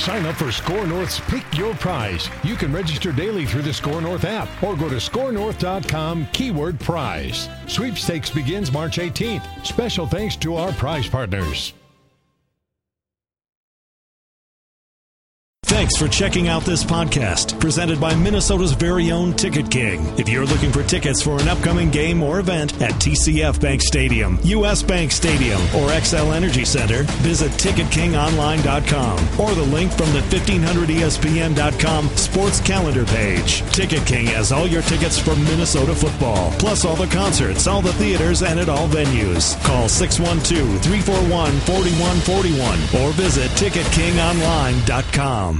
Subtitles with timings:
[0.00, 2.30] Sign up for Score North's Pick Your Prize.
[2.42, 7.48] You can register daily through the Score North app or go to scorenorth.com keyword prize.
[7.66, 9.66] Sweepstakes begins March 18th.
[9.66, 11.74] Special thanks to our prize partners.
[15.70, 20.04] Thanks for checking out this podcast presented by Minnesota's very own Ticket King.
[20.18, 24.36] If you're looking for tickets for an upcoming game or event at TCF Bank Stadium,
[24.42, 32.08] US Bank Stadium, or Xcel Energy Center, visit TicketKingOnline.com or the link from the 1500ESPN.com
[32.16, 33.62] sports calendar page.
[33.72, 37.92] Ticket King has all your tickets for Minnesota football, plus all the concerts, all the
[37.92, 39.56] theaters, and at all venues.
[39.62, 45.59] Call 612 341 4141 or visit TicketKingOnline.com.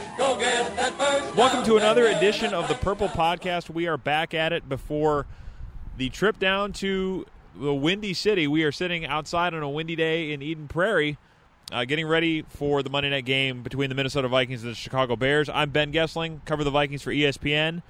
[0.41, 3.69] Welcome to another edition of the Purple Podcast.
[3.69, 5.27] We are back at it before
[5.97, 8.47] the trip down to the Windy City.
[8.47, 11.19] We are sitting outside on a windy day in Eden Prairie,
[11.71, 15.15] uh, getting ready for the Monday night game between the Minnesota Vikings and the Chicago
[15.15, 15.47] Bears.
[15.47, 17.83] I'm Ben Goessling, cover the Vikings for ESPN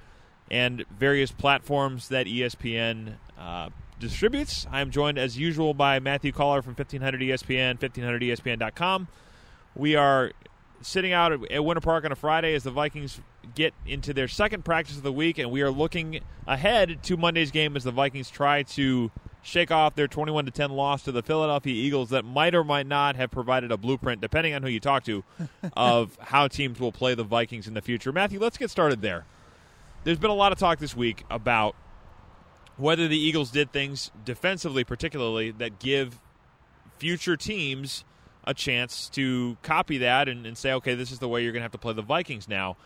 [0.50, 4.66] and various platforms that ESPN uh, distributes.
[4.70, 9.08] I am joined as usual by Matthew Coller from 1500 ESPN, 1500ESPN.com.
[9.74, 10.32] We are
[10.82, 13.20] sitting out at, at Winter Park on a Friday as the Vikings
[13.54, 17.50] get into their second practice of the week, and we are looking ahead to Monday's
[17.50, 19.10] game as the Vikings try to
[19.42, 22.86] shake off their 21 to 10 loss to the Philadelphia Eagles that might or might
[22.86, 25.24] not have provided a blueprint, depending on who you talk to,
[25.76, 28.12] of how teams will play the Vikings in the future.
[28.12, 29.24] Matthew, let's get started there.
[30.04, 31.74] There's been a lot of talk this week about
[32.76, 36.18] whether the Eagles did things defensively, particularly, that give
[36.98, 38.04] future teams
[38.44, 41.60] a chance to copy that and, and say, okay, this is the way you're going
[41.60, 42.76] to have to play the Vikings now.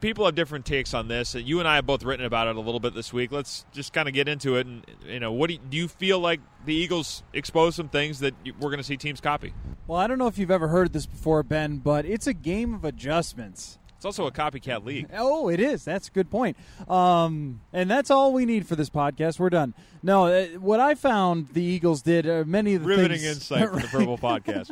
[0.00, 1.34] People have different takes on this.
[1.34, 3.30] You and I have both written about it a little bit this week.
[3.30, 4.66] Let's just kind of get into it.
[4.66, 8.18] And you know, what do you, do you feel like the Eagles expose some things
[8.20, 9.54] that we're going to see teams copy?
[9.86, 12.74] Well, I don't know if you've ever heard this before, Ben, but it's a game
[12.74, 13.78] of adjustments.
[13.96, 15.08] It's also a copycat league.
[15.16, 15.84] Oh, it is.
[15.84, 16.56] That's a good point.
[16.86, 19.38] Um, and that's all we need for this podcast.
[19.40, 19.72] We're done.
[20.02, 23.68] No, uh, what I found the Eagles did, uh, many of the Riveting things, insight
[23.70, 24.70] for the Purple Podcast.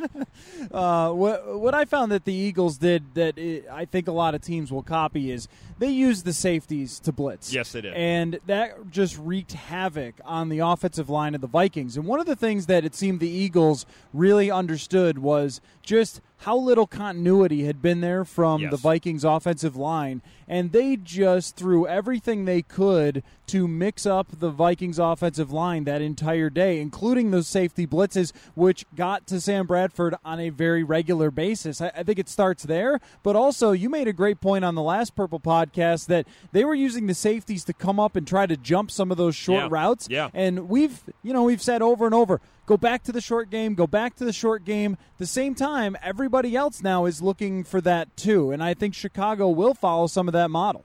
[0.71, 4.35] uh, what what I found that the Eagles did that it, I think a lot
[4.35, 5.47] of teams will copy is
[5.79, 7.51] they use the safeties to blitz.
[7.51, 7.93] Yes, they did.
[7.95, 11.97] and that just wreaked havoc on the offensive line of the Vikings.
[11.97, 16.57] And one of the things that it seemed the Eagles really understood was just how
[16.57, 18.71] little continuity had been there from Yes.
[18.71, 24.49] the Vikings offensive line, and they just threw everything they could to mix up the
[24.49, 30.15] Vikings offensive line that entire day, including those safety blitzes, which got to Sam Bradford
[30.25, 31.79] on a very regular basis.
[31.79, 34.81] I, I think it starts there, but also you made a great point on the
[34.81, 38.57] last Purple podcast that they were using the safeties to come up and try to
[38.57, 39.67] jump some of those short Yeah.
[39.71, 40.07] routes.
[40.09, 40.29] Yeah.
[40.33, 43.75] And we've, you know, we've said over and over, go back to the short game,
[43.75, 44.97] go back to the short game.
[45.17, 49.49] The same time, everybody else now is looking for that too, and I think Chicago
[49.49, 50.83] will follow some of that model.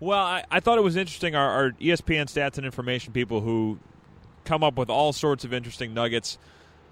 [0.00, 1.36] Well, I, I thought it was interesting.
[1.36, 3.78] Our, our ESPN stats and information people who
[4.44, 6.38] come up with all sorts of interesting nuggets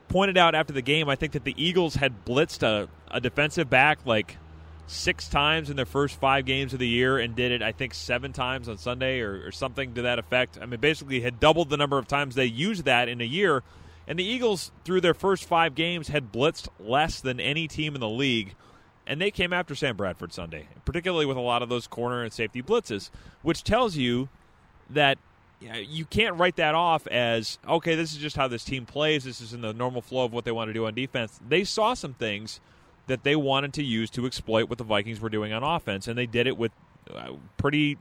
[0.08, 1.08] pointed out after the game.
[1.08, 4.36] I think that the Eagles had blitzed a, a defensive back like
[4.86, 7.94] six times in their first five games of the year and did it, I think,
[7.94, 10.58] seven times on Sunday or, or something to that effect.
[10.60, 13.62] I mean, basically had doubled the number of times they used that in a year.
[14.10, 18.00] And the Eagles, through their first five games, had blitzed less than any team in
[18.00, 18.56] the league
[19.10, 22.32] and they came after Sam Bradford Sunday, particularly with a lot of those corner and
[22.32, 23.10] safety blitzes,
[23.42, 24.28] which tells you
[24.88, 25.18] that
[25.60, 27.96] you can't write that off as okay.
[27.96, 29.24] This is just how this team plays.
[29.24, 31.40] This is in the normal flow of what they want to do on defense.
[31.46, 32.60] They saw some things
[33.08, 36.16] that they wanted to use to exploit what the Vikings were doing on offense, and
[36.16, 36.70] they did it with
[37.12, 37.98] uh, pretty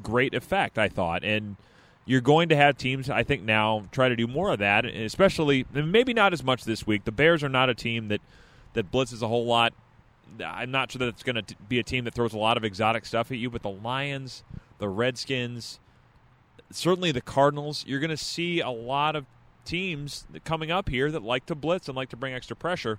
[0.00, 1.24] great effect, I thought.
[1.24, 1.56] And
[2.04, 5.04] you're going to have teams, I think, now try to do more of that, and
[5.04, 7.04] especially maybe not as much this week.
[7.04, 8.20] The Bears are not a team that
[8.74, 9.72] that blitzes a whole lot.
[10.44, 12.64] I'm not sure that it's going to be a team that throws a lot of
[12.64, 14.42] exotic stuff at you, but the Lions,
[14.78, 15.78] the Redskins,
[16.70, 19.26] certainly the Cardinals, you're going to see a lot of
[19.64, 22.98] teams coming up here that like to blitz and like to bring extra pressure.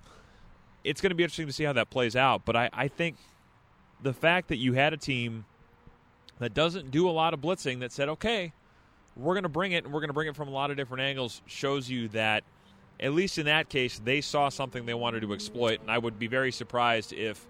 [0.84, 3.16] It's going to be interesting to see how that plays out, but I, I think
[4.02, 5.44] the fact that you had a team
[6.38, 8.52] that doesn't do a lot of blitzing that said, okay,
[9.16, 10.76] we're going to bring it and we're going to bring it from a lot of
[10.76, 12.44] different angles shows you that
[13.00, 16.18] at least in that case they saw something they wanted to exploit and i would
[16.18, 17.46] be very surprised if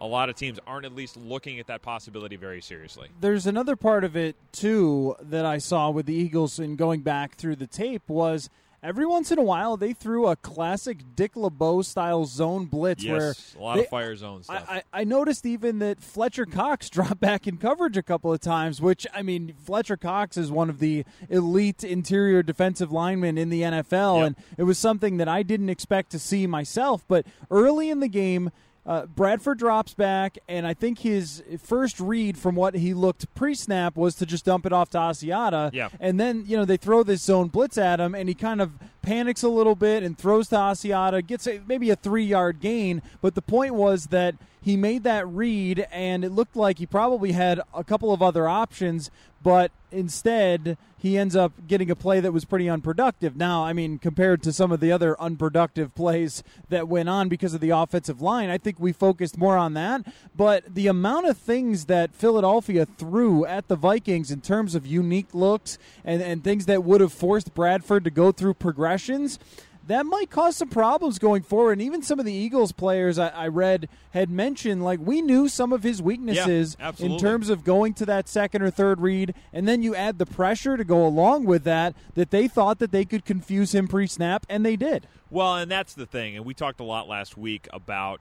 [0.00, 3.08] a lot of teams aren't at least looking at that possibility very seriously.
[3.20, 7.36] There's another part of it too that i saw with the eagles and going back
[7.36, 8.50] through the tape was
[8.82, 13.12] every once in a while they threw a classic Dick LeBeau style zone blitz yes,
[13.12, 14.64] where a lot they, of fire zone stuff.
[14.68, 18.80] I, I, noticed even that Fletcher Cox dropped back in coverage a couple of times,
[18.80, 23.62] which I mean Fletcher Cox is one of the elite interior defensive linemen in the
[23.62, 24.26] NFL, yep.
[24.26, 27.04] and it was something that I didn't expect to see myself.
[27.06, 28.50] But early in the game,
[28.84, 33.96] uh, Bradford drops back, and I think his first read from what he looked pre-snap
[33.96, 35.70] was to just dump it off to Asiata.
[35.72, 35.88] Yeah.
[36.00, 38.72] And then you know they throw this zone blitz at him, and he kind of
[39.00, 43.02] panics a little bit and throws to Asiata, gets a, maybe a three-yard gain.
[43.20, 47.32] But the point was that he made that read, and it looked like he probably
[47.32, 49.10] had a couple of other options,
[49.42, 53.36] but instead he ends up getting a play that was pretty unproductive.
[53.36, 57.54] Now, I mean, compared to some of the other unproductive plays that went on because
[57.54, 60.02] of the offensive line, I think we focused more on that.
[60.36, 65.34] But the amount of things that Philadelphia threw at the Vikings in terms of unique
[65.34, 69.40] looks and, and things that would have forced Bradford to go through progressions
[69.86, 71.72] that might cause some problems going forward.
[71.72, 75.48] And even some of the Eagles players I, I read had mentioned, like, we knew
[75.48, 79.34] some of his weaknesses yeah, in terms of going to that second or third read.
[79.52, 82.92] And then you add the pressure to go along with that, that they thought that
[82.92, 85.06] they could confuse him pre snap, and they did.
[85.30, 86.36] Well, and that's the thing.
[86.36, 88.20] And we talked a lot last week about.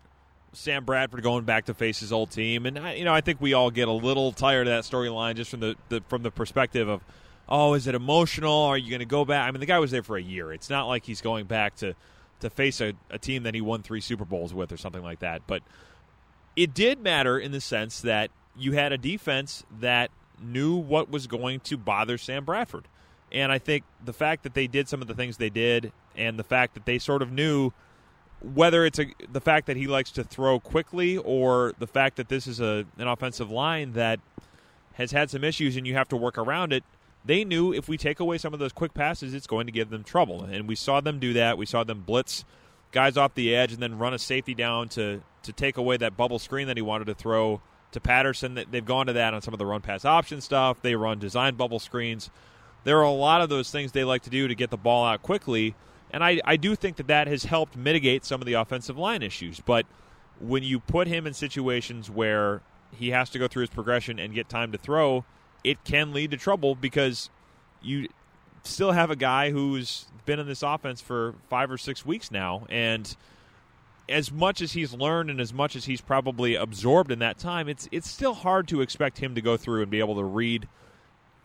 [0.54, 3.40] Sam Bradford going back to face his old team, and I, you know I think
[3.40, 6.30] we all get a little tired of that storyline just from the, the from the
[6.30, 7.00] perspective of
[7.52, 8.64] oh, is it emotional?
[8.64, 9.48] Are you going to go back?
[9.48, 10.54] I mean, the guy was there for a year.
[10.54, 11.94] It's not like he's going back to
[12.40, 15.20] to face a, a team that he won three Super Bowls with or something like
[15.20, 15.44] that.
[15.46, 15.62] But
[16.56, 20.10] it did matter in the sense that you had a defense that
[20.42, 22.88] knew what was going to bother Sam Bradford.
[23.32, 26.40] And I think the fact that they did some of the things they did and
[26.40, 27.74] the fact that they sort of knew
[28.42, 32.28] whether it's a, the fact that he likes to throw quickly or the fact that
[32.28, 34.20] this is a, an offensive line that
[34.94, 36.84] has had some issues and you have to work around it–
[37.24, 39.90] they knew if we take away some of those quick passes, it's going to give
[39.90, 40.44] them trouble.
[40.44, 41.58] And we saw them do that.
[41.58, 42.46] We saw them blitz
[42.92, 46.18] guys off the edge and then run a safety down to, to take away that
[46.18, 48.60] bubble screen that he wanted to throw to Patterson.
[48.70, 50.82] They've gone to that on some of the run pass option stuff.
[50.82, 52.30] They run design bubble screens.
[52.84, 55.06] There are a lot of those things they like to do to get the ball
[55.06, 55.76] out quickly.
[56.10, 59.22] And I, I do think that that has helped mitigate some of the offensive line
[59.22, 59.60] issues.
[59.60, 59.86] But
[60.40, 62.62] when you put him in situations where
[62.98, 65.24] he has to go through his progression and get time to throw–
[65.64, 67.30] it can lead to trouble because
[67.82, 68.08] you
[68.64, 72.66] still have a guy who's been in this offense for five or six weeks now,
[72.70, 73.16] and
[74.10, 77.68] as much as he's learned and as much as he's probably absorbed in that time,
[77.70, 80.68] it's it's still hard to expect him to go through and be able to read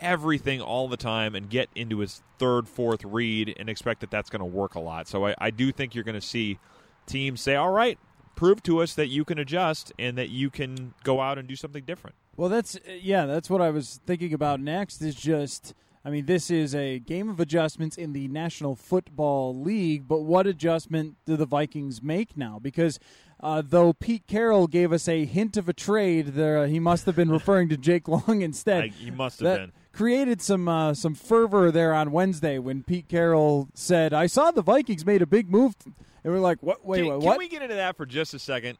[0.00, 4.28] everything all the time and get into his third, fourth read and expect that that's
[4.28, 5.08] going to work a lot.
[5.08, 6.58] So I, I do think you're going to see
[7.06, 7.98] teams say, "All right,
[8.34, 11.56] prove to us that you can adjust and that you can go out and do
[11.56, 15.02] something different." Well, that's yeah, that's what I was thinking about next.
[15.02, 15.74] Is just,
[16.04, 20.46] I mean, this is a game of adjustments in the National Football League, but what
[20.46, 22.58] adjustment do the Vikings make now?
[22.60, 22.98] Because
[23.40, 27.16] uh, though Pete Carroll gave us a hint of a trade, there he must have
[27.16, 28.84] been referring to Jake Long instead.
[28.84, 32.82] I, he must have that been created some uh, some fervor there on Wednesday when
[32.82, 35.74] Pete Carroll said, "I saw the Vikings made a big move,"
[36.22, 36.84] and we're like, "What?
[36.84, 38.78] Wait, can, what?" Can we get into that for just a second?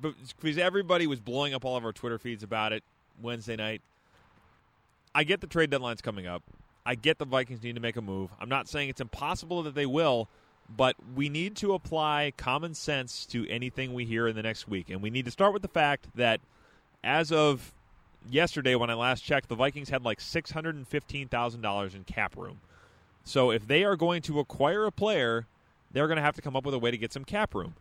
[0.00, 2.84] Because everybody was blowing up all of our Twitter feeds about it.
[3.22, 3.82] Wednesday night.
[5.14, 6.42] I get the trade deadline's coming up.
[6.84, 8.30] I get the Vikings need to make a move.
[8.40, 10.28] I'm not saying it's impossible that they will,
[10.74, 14.90] but we need to apply common sense to anything we hear in the next week.
[14.90, 16.40] And we need to start with the fact that
[17.02, 17.72] as of
[18.30, 22.60] yesterday, when I last checked, the Vikings had like $615,000 in cap room.
[23.24, 25.46] So if they are going to acquire a player,
[25.90, 27.74] they're going to have to come up with a way to get some cap room.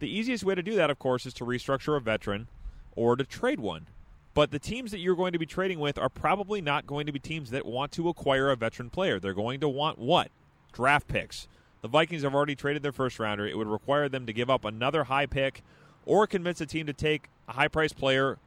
[0.00, 2.48] The easiest way to do that, of course, is to restructure a veteran
[2.96, 3.86] or to trade one.
[4.32, 7.12] But the teams that you're going to be trading with are probably not going to
[7.12, 9.18] be teams that want to acquire a veteran player.
[9.18, 10.30] They're going to want what?
[10.72, 11.48] Draft picks.
[11.82, 13.46] The Vikings have already traded their first rounder.
[13.46, 15.62] It would require them to give up another high pick
[16.06, 18.38] or convince a team to take a high priced player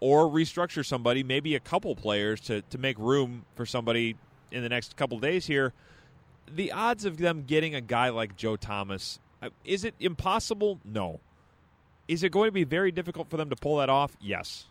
[0.00, 4.16] or restructure somebody, maybe a couple players to, to make room for somebody
[4.50, 5.72] in the next couple days here.
[6.52, 10.80] The odds of them getting a guy like Joe Thomas uh, is it impossible?
[10.84, 11.20] No.
[12.08, 14.16] Is it going to be very difficult for them to pull that off?
[14.20, 14.66] Yes.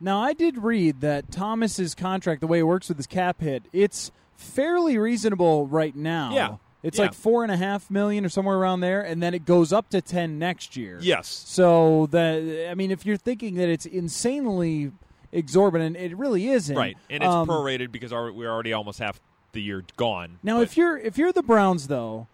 [0.00, 3.64] Now, I did read that Thomas's contract, the way it works with his cap hit,
[3.72, 6.32] it's fairly reasonable right now.
[6.34, 6.56] Yeah.
[6.82, 7.04] It's Yeah.
[7.06, 9.88] like four and a half million or somewhere around there, and then it goes up
[9.90, 10.98] to ten next year.
[11.00, 11.28] Yes.
[11.28, 14.92] So that I mean, if you're thinking that it's insanely
[15.32, 16.76] exorbitant, it really isn't.
[16.76, 19.18] Right, and it's Um, prorated because we're already almost half
[19.52, 20.38] the year gone.
[20.42, 22.26] Now, But- if you're if you're the Browns, though,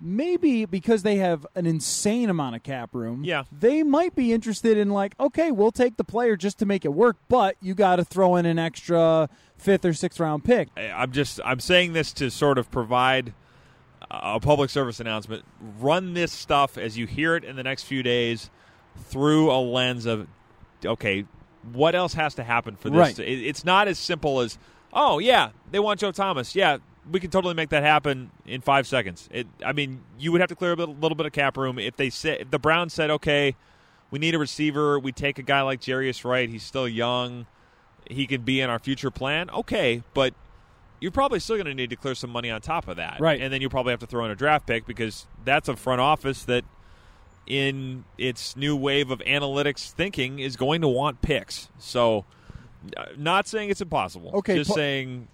[0.00, 3.44] maybe because they have an insane amount of cap room, Yeah.
[3.52, 6.92] they might be interested in like, okay, we'll take the player just to make it
[6.94, 9.28] work, but you got to throw in an extra
[9.58, 10.68] fifth or sixth round pick.
[10.76, 13.34] I'm just I'm saying this to sort of provide
[14.10, 15.44] a public service announcement.
[15.78, 18.50] Run this stuff as you hear it in the next few days
[18.96, 20.26] through a lens of
[20.84, 21.26] okay,
[21.72, 22.98] what else has to happen for this?
[22.98, 23.18] Right.
[23.18, 24.58] it's not as simple as
[24.92, 26.56] oh yeah, they want Joe Thomas.
[26.56, 26.78] Yeah,
[27.10, 29.28] we can totally make that happen in five seconds.
[29.32, 31.78] It, I mean, you would have to clear a bit- little bit of cap room
[31.78, 33.54] if they said if the Browns said okay,
[34.10, 34.98] we need a receiver.
[34.98, 36.48] We take a guy like Jarius Wright.
[36.48, 37.46] He's still young.
[38.08, 39.50] He could be in our future plan.
[39.50, 40.34] Okay, but
[41.00, 43.18] you're probably still going to need to clear some money on top of that.
[43.20, 43.40] Right.
[43.40, 46.00] And then you probably have to throw in a draft pick because that's a front
[46.00, 46.64] office that,
[47.46, 51.68] in its new wave of analytics thinking, is going to want picks.
[51.78, 52.24] So,
[52.96, 54.30] uh, not saying it's impossible.
[54.34, 55.28] Okay, Just pa- saying,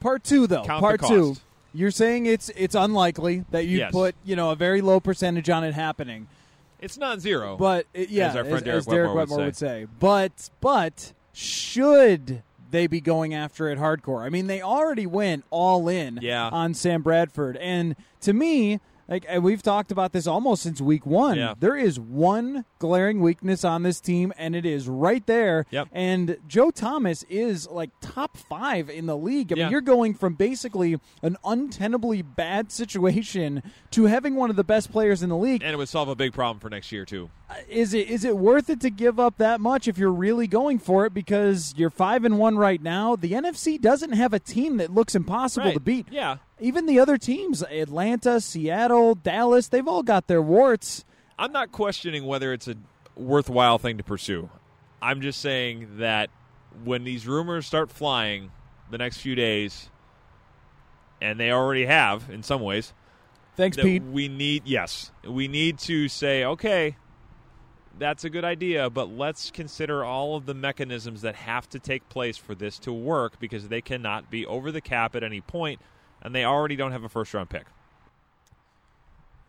[0.00, 1.36] Part two, though, Count part two,
[1.74, 3.92] you're saying it's it's unlikely that you Yes.
[3.92, 6.26] put you know a very low percentage on it happening.
[6.80, 7.56] it's not zero.
[7.58, 9.86] But it, yeah, As our friend Derek as Derek Wetmore would would say.
[9.98, 14.22] But but should they be going after it hardcore?
[14.24, 16.48] I mean, they already went all in Yeah.
[16.50, 18.80] on Sam Bradford, and to me.
[19.10, 21.36] Like and we've talked about this almost since week one.
[21.36, 21.54] Yeah.
[21.58, 25.66] There is one glaring weakness on this team, and it is right there.
[25.70, 25.88] Yep.
[25.92, 29.52] And Joe Thomas is like top five in the league.
[29.52, 29.64] I Yeah.
[29.64, 34.90] mean, you're going from basically an untenably bad situation to having one of the best
[34.92, 37.28] players in the league and it would solve a big problem for next year, too.
[37.50, 40.46] Uh, is it is it worth it to give up that much if you're really
[40.46, 44.38] going for it because you're five and one right now the nfc doesn't have a
[44.38, 45.74] team that looks impossible Right.
[45.74, 46.36] to beat Yeah.
[46.60, 51.04] Even the other teams atlanta seattle dallas they've all got their warts.
[51.38, 52.76] I'm not questioning whether it's a
[53.16, 54.50] worthwhile thing to pursue.
[55.00, 56.30] I'm just saying that
[56.84, 58.50] when these rumors start flying
[58.90, 59.88] the next few days,
[61.20, 62.92] and they already have in some ways,
[63.56, 64.02] thanks pete.
[64.02, 66.96] we need yes, we need to say okay,
[67.98, 72.08] that's a good idea, but let's consider all of the mechanisms that have to take
[72.08, 75.80] place for this to work because they cannot be over the cap at any point,
[76.22, 77.66] and they already don't have a first round pick.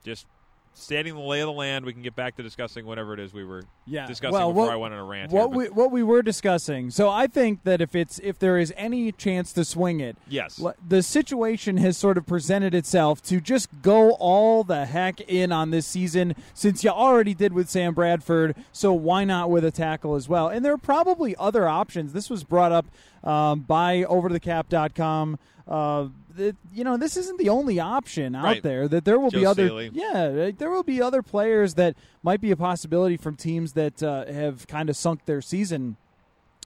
[0.04, 0.26] Just
[0.74, 3.34] stating the lay of the land, we can get back to discussing whatever it is
[3.34, 5.32] we were yeah discussing well, before what, I went on a rant.
[5.32, 8.58] what here, we what we were discussing so i think that if it's if there
[8.58, 13.42] is any chance to swing it yes, the situation has sort of presented itself to
[13.42, 17.94] just go all the heck in on this season since you already did with Sam
[17.94, 18.56] Bradford.
[18.72, 20.48] So why not with a tackle as well?
[20.48, 22.14] And there are probably other options.
[22.14, 22.86] This was brought up
[23.24, 25.40] um, by OverTheCap.com.
[25.68, 28.64] Uh, that, you know, this isn't the only option out Right.
[28.64, 28.88] there.
[28.88, 29.92] That there will be other, Staley.
[29.94, 34.26] yeah, there will be other players that might be a possibility from teams that uh,
[34.26, 35.98] have kind of sunk their season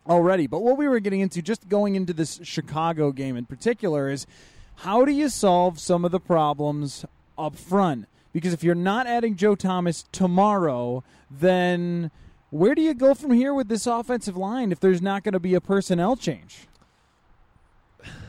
[0.07, 0.47] already.
[0.47, 4.25] But what we were getting into, just going into this Chicago game in particular, is
[4.79, 7.05] how do you solve some of the problems
[7.37, 8.05] up front?
[8.33, 12.11] Because if you're not adding Joe Thomas tomorrow, then
[12.49, 15.39] where do you go from here with this offensive line if there's not going to
[15.39, 16.67] be a personnel change?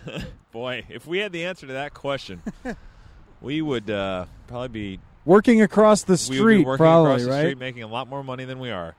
[0.57, 2.43] boy, if we had the answer to that question,
[3.41, 7.25] we would uh, probably be Working across the we would be street, working probably, across
[7.25, 7.41] the right?
[7.41, 8.95] street, making a lot more money than we are.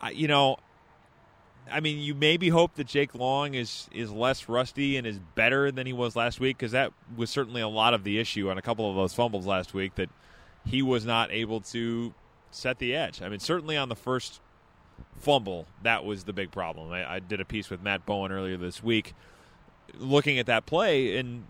[0.00, 0.56] I, you know,
[1.70, 5.70] I mean, you maybe hope that Jake Long is is less rusty and is better
[5.70, 8.56] than he was last week because that was certainly a lot of the issue on
[8.56, 10.08] a couple of those fumbles last week that
[10.64, 12.14] he was not able to
[12.50, 13.20] set the edge.
[13.20, 14.40] I mean, certainly on the first
[15.18, 16.90] fumble, that was the big problem.
[16.92, 19.12] I, I did a piece with Matt Bowen earlier this week
[19.98, 21.44] looking at that play and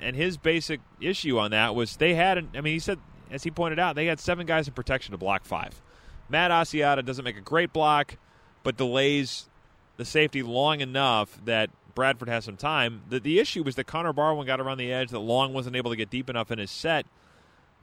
[0.00, 2.98] and his basic issue on that was they had an, I mean he said
[3.30, 5.80] as he pointed out they had seven guys in protection to block five.
[6.28, 8.16] Matt Asiata doesn't make a great block
[8.62, 9.48] but delays
[9.96, 13.02] the safety long enough that Bradford has some time.
[13.08, 15.90] The the issue was that Connor Barwin got around the edge that Long wasn't able
[15.90, 17.06] to get deep enough in his set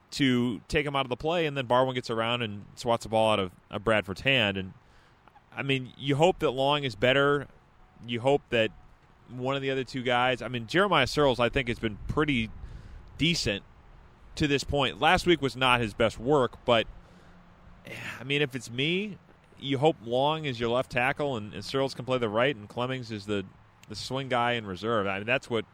[0.09, 3.09] to take him out of the play and then Barwin gets around and swats the
[3.09, 4.73] ball out of, of Bradford's hand and
[5.55, 7.47] I mean you hope that Long is better.
[8.07, 8.71] You hope that
[9.29, 10.41] one of the other two guys.
[10.41, 12.49] I mean, Jeremiah Sirles, I think, has been pretty
[13.17, 13.63] decent
[14.35, 15.01] to this point.
[15.01, 16.87] Last week was not his best work, but
[18.19, 19.17] I mean, if it's me,
[19.59, 22.67] you hope Long is your left tackle and, and Sirles can play the right, and
[22.69, 23.45] Clemmings is the
[23.89, 25.07] the swing guy in reserve.
[25.07, 25.65] I mean, that's what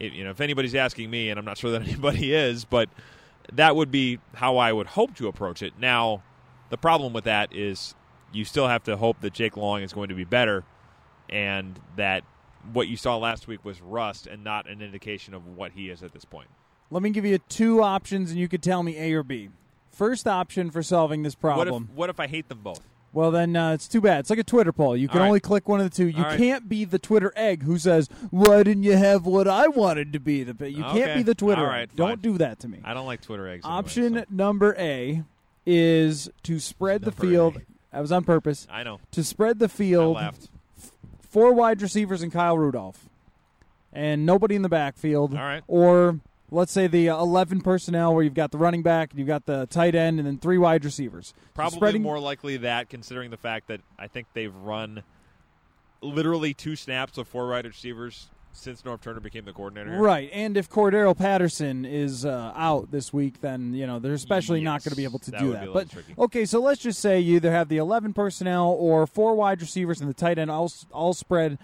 [0.00, 0.30] it, you know.
[0.30, 2.88] If anybody's asking me, and I'm not sure that anybody is, but
[3.52, 5.74] that would be how I would hope to approach it.
[5.78, 6.22] Now,
[6.70, 7.94] the problem with that is
[8.32, 10.64] you still have to hope that Jake Long is going to be better,
[11.28, 12.24] and that
[12.72, 16.02] what you saw last week was rust and not an indication of what he is
[16.02, 16.48] at this point.
[16.90, 19.48] Let me give you two options, and you could tell me A or B.
[19.90, 21.68] First option for solving this problem.
[21.68, 22.80] What if, what if I hate them both?
[23.14, 24.20] Well, then uh, it's too bad.
[24.20, 24.96] It's like a Twitter poll.
[24.96, 25.26] You can right.
[25.26, 26.06] only click one of the two.
[26.06, 26.38] You right.
[26.38, 30.20] can't be the Twitter egg who says, "Why didn't you have what I wanted to
[30.20, 30.98] be?" The you Okay.
[31.00, 31.60] can't be the Twitter.
[31.60, 31.96] All right, egg.
[31.96, 32.80] Don't do that to me.
[32.84, 33.66] I don't like Twitter eggs.
[33.66, 35.24] anyway, Option so- number A
[35.66, 37.56] is to spread the field.
[37.56, 37.60] A.
[37.92, 38.66] That was on purpose.
[38.70, 39.00] I know.
[39.10, 40.16] To spread the I field.
[41.32, 43.08] Four wide receivers and Kyle Rudolph,
[43.92, 45.34] and nobody in the backfield.
[45.34, 45.64] All right.
[45.66, 46.20] Or
[46.50, 49.46] let's say the uh, eleven personnel, where you've got the running back, and you've got
[49.46, 51.28] the tight end, and then three wide receivers.
[51.28, 55.02] So Probably spreading, more likely that, considering the fact that I think they've run
[56.02, 59.96] literally two snaps of four wide receivers since Norv Turner became the coordinator.
[59.98, 64.60] Right, and if Cordarrelle Patterson is uh, out this week, then you know they're especially
[64.60, 65.72] not going to be able to that do that.
[65.72, 66.14] But tricky.
[66.18, 70.00] okay, so let's just say you either have the eleven personnel or four wide receivers
[70.00, 71.58] and the tight end all all spread,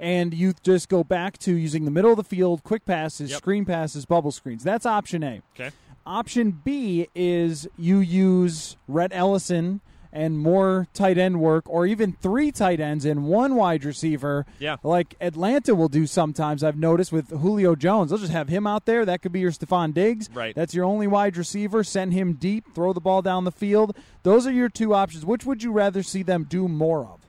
[0.00, 3.38] and you just go back to using the middle of the field, quick passes, Yep.
[3.38, 4.62] screen passes, bubble screens.
[4.64, 5.42] That's option A.
[5.54, 5.70] Okay.
[6.06, 9.80] Option B is you use Rhett Ellison
[10.12, 14.46] and more tight end work, or even three tight ends and one wide receiver.
[14.58, 14.76] Yeah.
[14.82, 18.10] Like Atlanta will do sometimes, I've noticed with Julio Jones.
[18.10, 19.04] They'll just have him out there.
[19.04, 20.28] That could be your Stefon Diggs.
[20.32, 20.54] Right.
[20.54, 21.84] That's your only wide receiver.
[21.84, 23.96] Send him deep, throw the ball down the field.
[24.22, 25.24] Those are your two options.
[25.24, 27.20] Which would you rather see them do more of?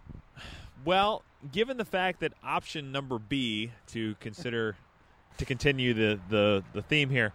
[0.85, 4.75] Well, given the fact that option number B to consider
[5.37, 7.33] to continue the, the, the theme here,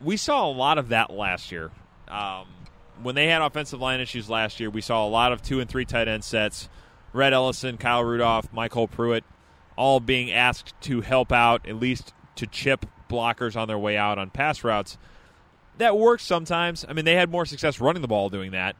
[0.00, 1.70] we saw a lot of that last year.
[2.08, 2.46] Um,
[3.02, 5.68] when they had offensive line issues last year, we saw a lot of two and
[5.68, 6.68] three tight end sets.
[7.12, 9.24] Rhett Ellison, Kyle Rudolph, MyCole Pruitt,
[9.76, 14.18] all being asked to help out, at least to chip blockers on their way out
[14.18, 14.98] on pass routes.
[15.78, 16.84] That works sometimes.
[16.88, 18.76] I mean, they had more success running the ball doing that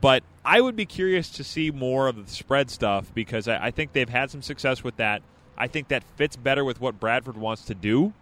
[0.00, 3.70] but I would be curious to see more of the spread stuff because I, I
[3.70, 5.22] think they've had some success with that.
[5.56, 8.12] I think that fits better with what Bradford wants to do,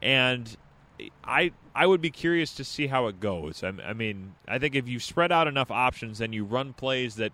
[0.00, 0.56] and
[1.24, 3.62] I I would be curious to see how it goes.
[3.62, 7.16] I, I mean, I think if you spread out enough options and you run plays
[7.16, 7.32] that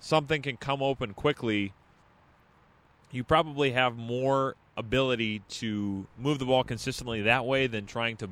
[0.00, 1.72] something can come open quickly,
[3.10, 8.28] you probably have more ability to move the ball consistently that way than trying to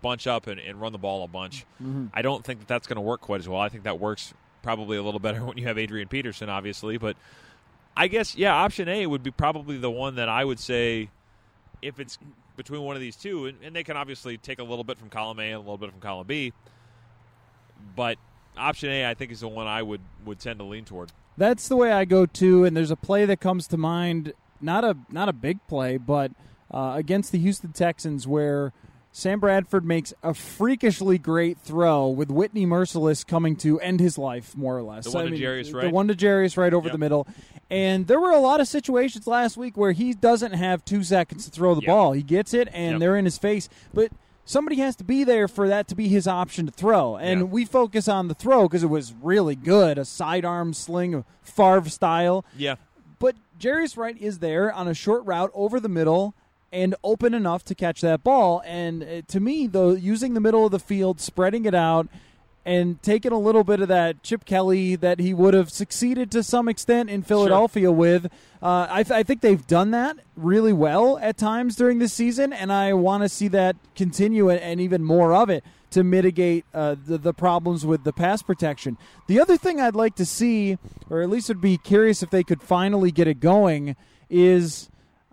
[0.00, 1.64] bunch up and, and run the ball a bunch.
[1.82, 2.06] Mm-hmm.
[2.12, 3.60] I don't think that that's going to work quite as well.
[3.60, 6.98] I think that works probably a little better when you have Adrian Peterson, obviously.
[6.98, 7.16] But
[7.96, 11.08] I guess, yeah, option A would be probably the one that I would say
[11.82, 12.18] if it's
[12.62, 15.08] between one of these two, and, and they can obviously take a little bit from
[15.10, 16.52] column A and a little bit from column B.
[17.96, 18.18] But
[18.56, 21.10] option A, I think, is the one I would, would tend to lean toward.
[21.36, 22.64] That's the way I go too.
[22.64, 26.30] And there's a play that comes to mind, not a not a big play, but
[26.70, 28.72] uh, against the Houston Texans where
[29.10, 34.56] Sam Bradford makes a freakishly great throw with Whitney Mercilus coming to end his life,
[34.56, 35.04] more or less.
[35.04, 36.92] The one I to mean, Jarius The one to Jarius Wright over Yep.
[36.92, 37.26] the middle.
[37.72, 41.46] And there were a lot of situations last week where he doesn't have two seconds
[41.46, 41.86] to throw the Yep.
[41.88, 42.12] ball.
[42.12, 43.00] He gets it, and Yep.
[43.00, 43.68] they're in his face.
[43.94, 44.12] But
[44.44, 47.16] somebody has to be there for that to be his option to throw.
[47.16, 47.44] And Yeah.
[47.46, 51.88] we focus on the throw because it was really good a sidearm sling, a Favre
[51.88, 52.44] style.
[52.58, 52.74] Yeah.
[53.18, 56.34] But Jarius Wright is there on a short route over the middle
[56.72, 58.62] and open enough to catch that ball.
[58.66, 62.06] And uh, to me, though, using the middle of the field, spreading it out,
[62.64, 66.42] and taking a little bit of that Chip Kelly that he would have succeeded to
[66.42, 68.26] some extent in Philadelphia with,
[68.62, 72.52] uh, I, th- I think they've done that really well at times during this season,
[72.52, 76.64] and I want to see that continue and, and even more of it to mitigate
[76.72, 78.96] uh, the, the problems with the pass protection.
[79.26, 80.78] The other thing I'd like to see,
[81.10, 83.96] or at least would be curious if they could finally get it going,
[84.30, 84.88] is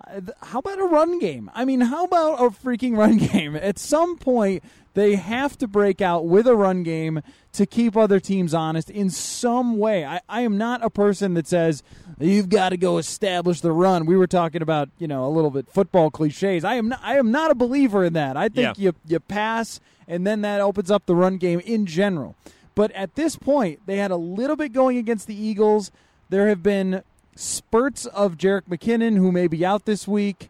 [0.05, 1.49] uh, how about a run game?
[1.53, 3.55] I mean, how about a freaking run game?
[3.55, 4.63] At some point,
[4.99, 7.21] they have to break out with a run game
[7.53, 10.05] to keep other teams honest in some way.
[10.05, 11.81] I, I am not a person that says
[12.19, 14.05] you've got to go establish the run.
[14.05, 16.63] We were talking about you know a little bit football cliches.
[16.63, 18.37] I am not, I am not a believer in that.
[18.37, 18.83] I think Yeah.
[18.85, 22.35] you you pass and then that opens up the run game in general.
[22.75, 25.91] But at this point, they had a little bit going against the Eagles.
[26.29, 27.03] There have been
[27.35, 30.49] spurts of Jerick McKinnon, who may be out this week,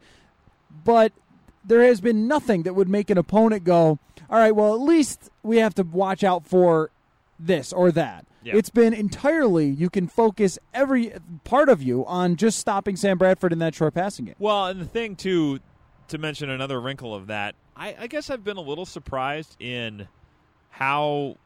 [0.83, 1.11] but
[1.69, 5.29] there has been nothing that would make an opponent go, all right, well, at least
[5.43, 6.89] we have to watch out for
[7.39, 8.25] this or that.
[8.43, 8.55] Yeah.
[8.55, 13.53] It's been entirely, you can focus every part of you on just stopping Sam Bradford
[13.53, 14.35] in that short passing game.
[14.39, 15.59] Well, and the thing too,
[16.07, 20.07] to mention another wrinkle of that, I, I guess I've been a little surprised in
[20.71, 21.37] how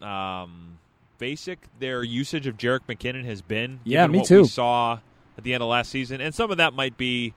[0.00, 0.78] um,
[1.18, 3.80] basic their usage of Jerick McKinnon has been.
[3.84, 4.42] Yeah, me what too.
[4.42, 4.98] We saw
[5.36, 7.34] at the end of last season, and some of that might be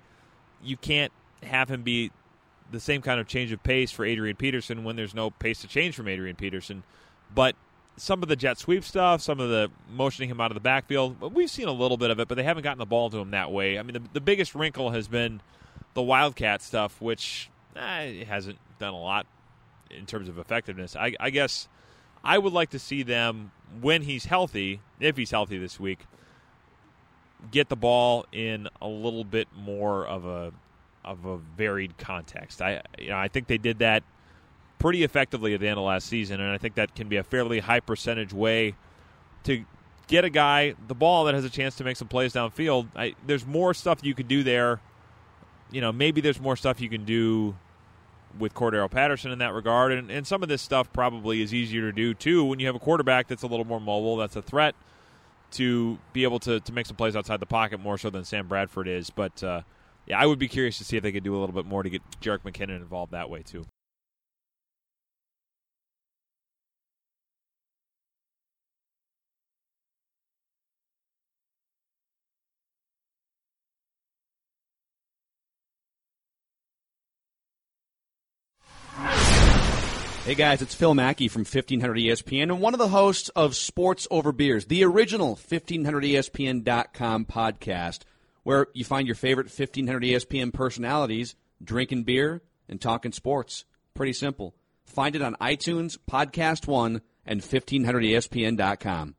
[0.64, 1.12] you can't
[1.44, 2.12] have him be
[2.72, 5.68] the same kind of change of pace for Adrian Peterson when there's no pace to
[5.68, 6.84] change from Adrian Peterson.
[7.34, 7.56] But
[7.98, 11.20] some of the jet sweep stuff, some of the motioning him out of the backfield,
[11.34, 13.32] we've seen a little bit of it, but they haven't gotten the ball to him
[13.32, 13.78] that way.
[13.78, 15.42] I mean, the, the biggest wrinkle has been
[15.94, 19.28] the Wildcat stuff, which eh, hasn't done a lot
[19.90, 20.96] in terms of effectiveness.
[20.96, 21.68] I, I guess
[22.24, 23.52] I would like to see them
[23.82, 26.06] when he's healthy, if he's healthy this week,
[27.50, 30.54] get the ball in a little bit more of a
[31.04, 32.62] of a varied context.
[32.62, 34.04] I you know I think they did that
[34.80, 37.24] pretty effectively at the end of last season, and I think that can be a
[37.24, 38.76] fairly high percentage way
[39.44, 39.64] to
[40.08, 42.88] get a guy the ball that has a chance to make some plays downfield.
[42.96, 44.80] I, there's more stuff you could do there.
[45.72, 47.56] You know, maybe there's more stuff you can do
[48.38, 51.82] with Cordarrelle Patterson in that regard, and, and some of this stuff probably is easier
[51.82, 54.42] to do too when you have a quarterback that's a little more mobile, that's a
[54.42, 54.76] threat
[55.52, 58.48] to be able to, to make some plays outside the pocket more so than Sam
[58.48, 59.10] Bradford is.
[59.10, 59.62] But uh,
[60.06, 61.84] yeah, I would be curious to see if they could do a little bit more
[61.84, 63.66] to get Jerick McKinnon involved that way too.
[80.24, 84.08] Hey guys, it's Phil Mackey from 1500 ESPN and one of the hosts of Sports
[84.12, 88.02] Over Beers, the original 1500ESPN.com podcast,
[88.44, 93.66] where you find your favorite 1500 ESPN personalities drinking beer and talking sports.
[93.94, 94.56] Pretty simple.
[94.86, 99.16] Find it on iTunes, Podcast One, and 1500ESPN.com.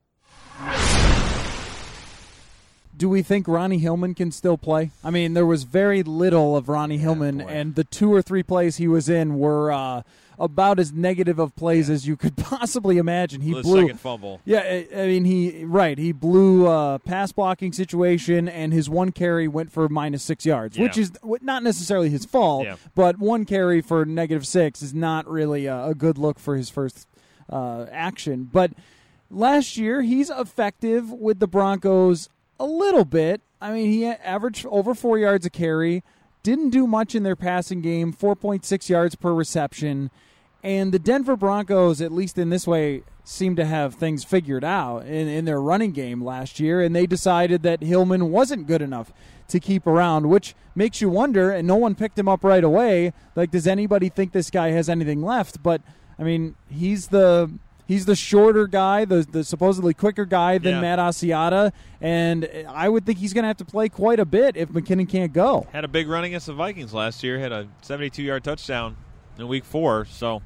[2.95, 4.91] Do we think Ronnie Hillman can still play?
[5.03, 8.77] I mean, there was very little of Ronnie Hillman, and the two or three plays
[8.77, 10.03] he was in were uh,
[10.39, 13.41] about as negative of plays as you could possibly imagine.
[13.41, 14.41] He The blew second fumble.
[14.45, 15.97] Yeah, I, mean he right.
[15.97, 20.77] He blew a pass blocking situation, and his one carry went for minus six yards,
[20.77, 22.65] which is not necessarily his fault.
[22.65, 22.75] Yeah.
[22.95, 26.69] But one carry for negative six is not really a, a good look for his
[26.69, 27.07] first
[27.49, 28.49] uh, action.
[28.51, 28.71] But
[29.29, 33.41] last year he's effective with the Broncos a little bit.
[33.61, 36.03] I mean, he averaged over four yards a carry.
[36.43, 40.11] Didn't do much in their passing game, 4.6 yards per reception.
[40.61, 45.05] And the Denver Broncos, at least in this way, seem to have things figured out
[45.05, 46.81] in, in their running game last year.
[46.81, 49.13] And they decided that Hillman wasn't good enough
[49.47, 51.49] to keep around, which makes you wonder.
[51.49, 53.13] And no one picked him up right away.
[53.37, 55.63] Like, does anybody think this guy has anything left?
[55.63, 55.81] But,
[56.19, 57.51] I mean, he's the.
[57.85, 60.81] He's the shorter guy, the, the supposedly quicker guy than Yeah.
[60.81, 64.55] Matt Asiata, and I would think he's going to have to play quite a bit
[64.55, 65.67] if McKinnon can't go.
[65.73, 67.39] Had a big run against the Vikings last year.
[67.39, 68.95] Had a 72-yard touchdown
[69.37, 70.05] in Week Four.
[70.05, 70.41] So,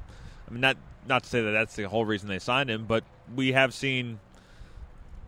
[0.48, 3.04] I mean, not not to say that that's the whole reason they signed him, but
[3.34, 4.18] we have seen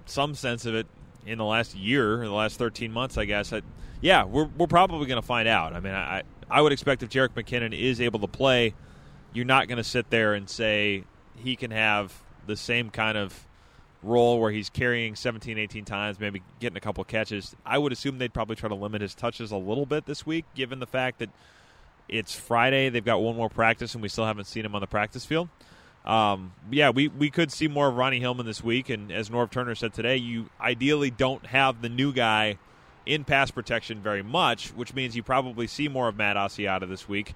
[0.07, 0.87] some sense of it
[1.27, 3.53] in the last year, in the last 13 months, I guess.
[3.53, 3.63] I,
[4.01, 5.75] yeah, we're we're probably going to find out.
[5.75, 8.75] I mean, I I would expect if Jerick McKinnon is able to play,
[9.33, 11.05] you're not going to sit there and say
[11.41, 13.47] he can have the same kind of
[14.03, 17.55] role where he's carrying 17, 18 times, maybe getting a couple catches.
[17.67, 20.45] I would assume they'd probably try to limit his touches a little bit this week,
[20.55, 21.31] given the fact that
[22.09, 22.89] it's Friday.
[22.89, 25.49] They've got one more practice, and we still haven't seen him on the practice field.
[26.05, 29.51] Um, yeah, we, we could see more of Ronnie Hillman this week, and as Norv
[29.51, 32.59] Turner said today, you ideally don't have the new guy
[33.05, 37.09] in pass protection very much, which means you probably see more of Matt Asiata this
[37.09, 37.35] week,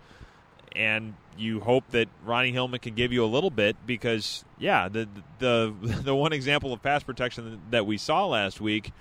[0.75, 5.09] and you hope that Ronnie Hillman can give you a little bit because, yeah, the
[5.39, 8.93] the the one example of pass protection that we saw last week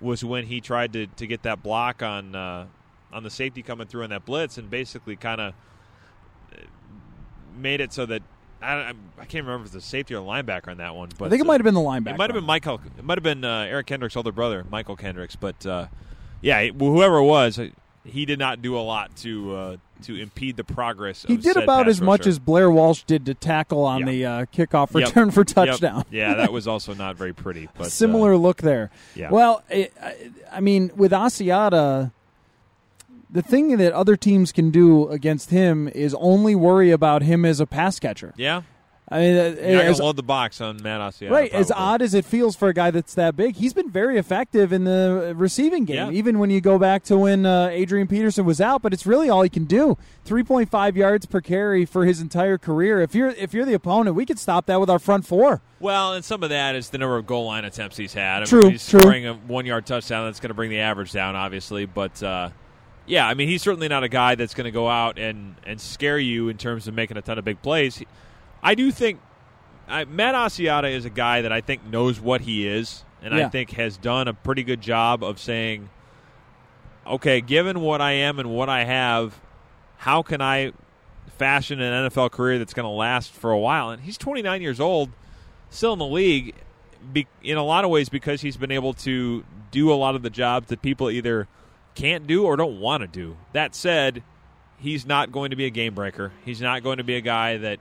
[0.00, 2.66] was when he tried to, to get that block on uh,
[3.12, 5.54] on the safety coming through on that blitz, and basically kind of
[7.56, 8.22] made it so that
[8.62, 11.26] I, I can't remember if it was the safety or linebacker on that one, but
[11.26, 12.14] I think it uh, might have been the linebacker.
[12.14, 12.80] It might have been Mychal.
[12.98, 15.36] It might have been uh, Eric Kendricks' older brother, Mychal Kendricks.
[15.36, 15.88] But uh,
[16.40, 17.68] yeah, whoever it was, uh,
[18.04, 21.24] he did not do a lot to uh, to impede the progress.
[21.26, 24.06] He did about as much as Blair Walsh did to tackle on Yeah.
[24.06, 25.06] the uh, kickoff Yep.
[25.08, 25.46] return for Yep.
[25.48, 26.04] touchdown.
[26.10, 27.68] Yeah, that was also not very pretty.
[27.76, 28.90] But uh, Similar look there.
[29.14, 29.30] yeah.
[29.30, 30.16] Well, I, I-
[30.54, 32.12] I mean, with Asiata,
[33.30, 37.58] the thing that other teams can do against him is only worry about him as
[37.60, 38.34] a pass catcher.
[38.36, 38.62] yeah,
[39.12, 41.30] I mean, uh, you're as, load the box on Matt Asiata.
[41.30, 41.52] right?
[41.52, 44.72] As odd as it feels for a guy that's that big, he's been very effective
[44.72, 45.96] in the receiving game.
[45.96, 46.10] Yeah.
[46.18, 49.28] Even when you go back to when uh, Adrian Peterson was out, but it's really
[49.28, 49.98] all he can do.
[50.24, 53.00] Three point five yards per carry for his entire career.
[53.00, 55.60] If you're if you're the opponent, we could stop that with our front four.
[55.80, 58.36] Well, and some of that is the number of goal line attempts he's had.
[58.36, 59.00] I mean, True, he's true.
[59.00, 60.26] scoring a one yard touchdown.
[60.26, 61.86] That's going to bring the average down, obviously.
[61.86, 62.50] But uh,
[63.04, 65.80] yeah, I mean, he's certainly not a guy that's going to go out and, and
[65.80, 67.96] scare you in terms of making a ton of big plays.
[67.96, 68.06] He-
[68.62, 69.20] I do think
[69.88, 73.48] I, Matt Asiata is a guy that I think knows what he is, and I
[73.48, 75.90] think has done a pretty good job of saying,
[77.06, 79.40] okay, given what I am and what I have,
[79.98, 80.72] how can I
[81.38, 83.90] fashion an NFL career that's going to last for a while?
[83.90, 85.10] And he's 29 years old,
[85.70, 86.54] still in the league,
[87.12, 90.22] be, in a lot of ways because he's been able to do a lot of
[90.22, 91.48] the jobs that people either
[91.94, 93.36] can't do or don't want to do.
[93.52, 94.22] That said,
[94.78, 96.32] he's not going to be a game breaker.
[96.44, 97.78] He's not going to be a guy that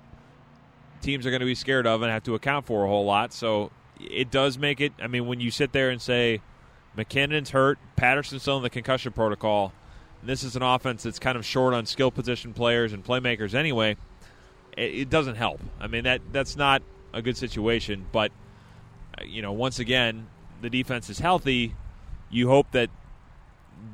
[1.02, 3.34] teams are going to be scared of and have to account for a whole lot.
[3.34, 4.94] So it does make it.
[5.02, 6.42] I mean, when you sit there and say
[6.98, 9.74] McKinnon's hurt, Patterson's still in the concussion protocol,
[10.24, 13.98] this is an offense that's kind of short on skill position players and playmakers anyway.
[14.78, 15.62] It, it doesn't help.
[15.80, 16.82] I mean that that's not
[17.14, 18.06] a good situation.
[18.12, 18.32] But
[19.18, 20.28] uh, you know, once again,
[20.62, 21.76] the defense is healthy.
[22.30, 22.90] You hope that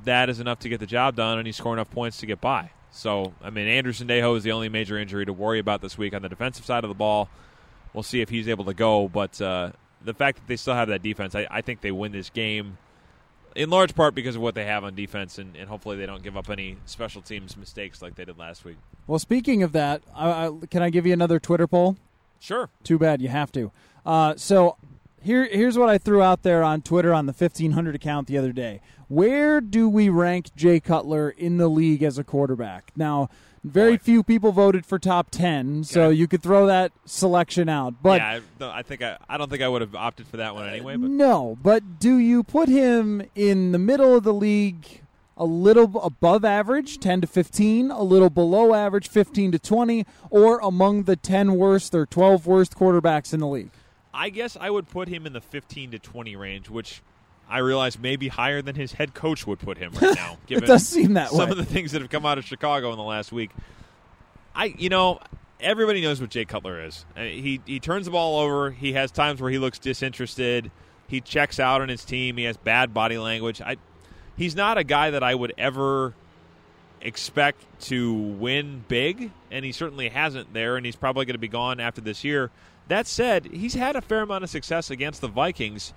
[0.03, 2.41] that is enough to get the job done, and he's scoring enough points to get
[2.41, 2.71] by.
[2.91, 6.13] So, I mean, Andrew Sendejo is the only major injury to worry about this week
[6.13, 7.29] on the defensive side of the ball.
[7.93, 9.71] We'll see if he's able to go, but uh,
[10.03, 12.77] the fact that they still have that defense, I, I, think they win this game
[13.55, 16.21] in large part because of what they have on defense, and, and, hopefully they don't
[16.21, 18.77] give up any special teams mistakes like they did last week.
[19.07, 21.97] Well, speaking of that, I, I, can I give you another Twitter poll?
[22.39, 22.69] Sure.
[22.83, 23.71] Too bad you have to.
[24.05, 24.77] Uh, so
[25.21, 28.51] here, here's what I threw out there on Twitter on the 1500 account the other
[28.51, 28.81] day.
[29.07, 32.91] Where do we rank Jay Cutler in the league as a quarterback?
[32.95, 33.29] Now,
[33.63, 34.03] very Boy.
[34.03, 38.01] few people voted for top 10, so you could throw that selection out.
[38.01, 40.55] But yeah, I, I think I, I don't think I would have opted for that
[40.55, 40.97] one uh, anyway.
[40.97, 41.09] But.
[41.09, 45.01] No, but do you put him in the middle of the league,
[45.37, 50.59] a little above average, 10 to 15, a little below average, 15 to 20, or
[50.59, 53.71] among the 10 worst or 12 worst quarterbacks in the league?
[54.13, 57.01] I guess I would put him in the 15 to 20 range, which
[57.49, 60.37] I realize maybe higher than his head coach would put him right now.
[60.49, 61.51] it does seem that some way.
[61.51, 63.51] of the things that have come out of Chicago in the last week.
[64.55, 65.19] I, you know,
[65.59, 67.05] everybody knows what Jay Cutler is.
[67.15, 68.71] Uh, he he turns the ball over.
[68.71, 70.71] He has times where he looks disinterested.
[71.07, 72.37] He checks out on his team.
[72.37, 73.61] He has bad body language.
[73.61, 73.77] I,
[74.35, 76.13] he's not a guy that I would ever
[77.01, 80.75] expect to win big, and he certainly hasn't there.
[80.75, 82.51] And he's probably going to be gone after this year.
[82.89, 85.93] That said, he's had a fair amount of success against the Vikings,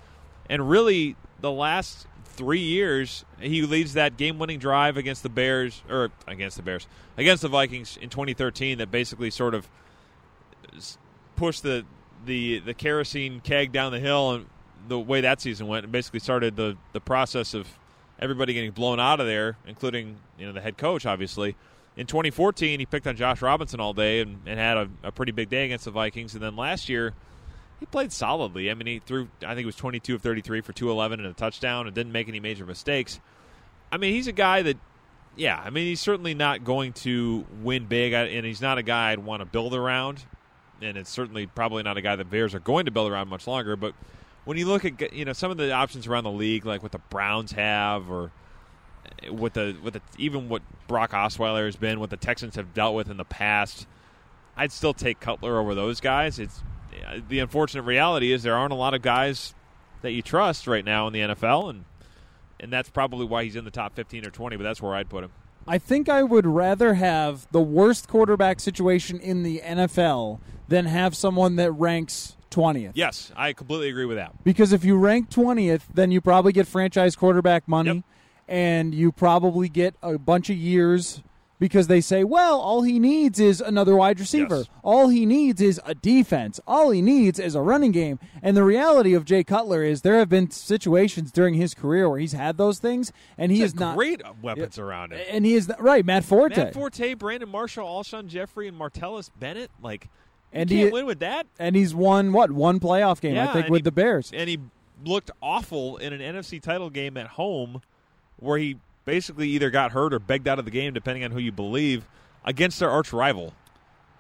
[0.49, 6.11] and really the last three years he leads that game-winning drive against the Bears, or
[6.27, 8.79] against the Bears, against the Vikings in 2013.
[8.79, 9.69] That basically sort of
[11.37, 11.85] pushed the
[12.25, 14.47] the the kerosene keg down the hill, and
[14.89, 17.69] the way that season went, and basically started the the process of
[18.19, 21.57] everybody getting blown out of there, including you know the head coach, obviously
[21.97, 25.33] in 2014, he picked on Josh Robinson all day and, and had a, a, pretty
[25.33, 26.35] big day against the Vikings.
[26.35, 27.15] And then last year,
[27.81, 28.71] he played solidly.
[28.71, 31.33] I mean, he threw, I think it was 22 of 33 for 211 and a
[31.33, 33.19] touchdown and didn't make any major mistakes.
[33.91, 34.77] I mean, he's a guy that,
[35.37, 39.11] yeah, I mean, he's certainly not going to win big, and he's not a guy
[39.11, 40.25] I'd want to build around.
[40.81, 43.47] And it's certainly probably not a guy that Bears are going to build around much
[43.47, 43.77] longer.
[43.77, 43.95] But
[44.45, 46.93] when you look at, you know, some of the options around the league, like what
[46.93, 48.31] the Browns have or–
[49.31, 52.95] with the with the, even what Brock Osweiler has been, what the Texans have dealt
[52.95, 53.87] with in the past,
[54.57, 56.39] I'd still take Cutler over those guys.
[56.39, 56.63] It's
[57.07, 59.55] Uh, the unfortunate reality is there aren't a lot of guys
[60.03, 61.85] that you trust right now in the NFL, and
[62.59, 64.57] and that's probably why he's in the top fifteen or twenty.
[64.57, 65.31] But that's where I'd put him.
[65.67, 71.15] I think I would rather have the worst quarterback situation in the NFL than have
[71.15, 72.93] someone that ranks 20th.
[72.95, 74.43] Yes, I completely agree with that.
[74.43, 77.97] Because if you rank 20th, then you probably get franchise quarterback money.
[77.97, 78.05] Yep
[78.51, 81.23] and you probably get a bunch of years
[81.61, 84.57] because they say, well, all he needs is another wide receiver.
[84.57, 84.69] Yes.
[84.83, 86.59] All he needs is a defense.
[86.67, 88.19] All he needs is a running game.
[88.43, 92.19] And the reality of Jay Cutler is there have been situations during his career where
[92.19, 95.21] he's had those things, and he is not great weapons around him.
[95.31, 99.71] And he is right, Matt Forte, Matt Forte, Brandon Marshall, Alshon Jeffery, and Martellus Bennett.
[99.83, 100.09] Like,
[100.53, 101.47] and he, win with that.
[101.59, 104.31] And he's won what one playoff game, yeah, I think, with he, the Bears.
[104.33, 104.59] And he
[105.05, 107.83] looked awful in an NFC title game at home
[108.39, 111.39] where he basically either got hurt or begged out of the game, depending on who
[111.39, 112.09] you believe,
[112.45, 113.55] against their arch rival.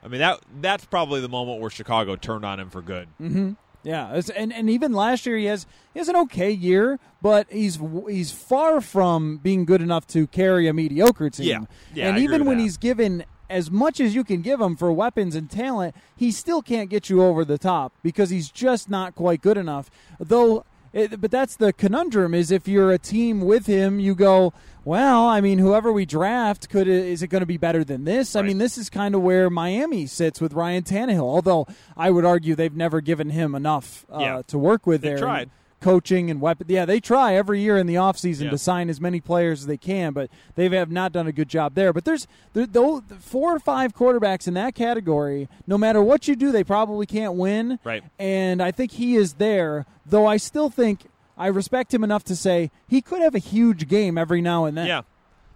[0.02, 3.08] I mean that that's probably the moment where Chicago turned on him for good.
[3.20, 3.52] Mm-hmm.
[3.82, 7.78] Yeah, and and even last year he has he has an okay year, but he's
[8.08, 11.46] he's far from being good enough to carry a mediocre team.
[11.46, 11.60] Yeah,
[11.94, 12.64] yeah and I even when that.
[12.64, 16.62] he's given as much as you can give him for weapons and talent, he still
[16.62, 19.90] can't get you over the top because he's just not quite good enough.
[20.18, 24.52] Though it, but that's the conundrum: is if you're a team with him, you go,
[24.84, 28.34] well, I mean, whoever we draft could is it going to be better than this?
[28.34, 28.44] Right.
[28.44, 31.20] I mean, this is kind of where Miami sits with Ryan Tannehill.
[31.20, 34.42] Although I would argue they've never given him enough uh, yeah.
[34.48, 35.02] to work with.
[35.02, 35.18] They there.
[35.18, 36.66] tried coaching and weapon.
[36.68, 38.50] Yeah, they try every year in the offseason yeah.
[38.50, 41.48] to sign as many players as they can, but they have not done a good
[41.48, 41.92] job there.
[41.92, 45.48] But there's the, the, four or five quarterbacks in that category.
[45.66, 47.78] No matter what you do, they probably can't win.
[47.84, 48.02] Right.
[48.18, 52.36] And I think he is there, though I still think I respect him enough to
[52.36, 54.86] say he could have a huge game every now and then.
[54.86, 55.02] Yeah.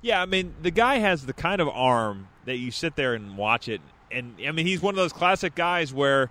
[0.01, 3.39] Yeah, I mean, the guy has the kind of arm that you sit there and
[3.39, 3.81] watch it.
[4.11, 6.31] And, I mean, he's one of those classic guys where